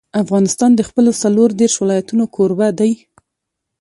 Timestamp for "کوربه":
2.35-2.67